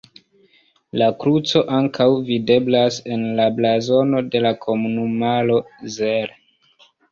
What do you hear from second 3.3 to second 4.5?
la blazono de